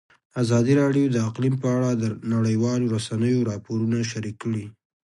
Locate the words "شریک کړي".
4.11-4.65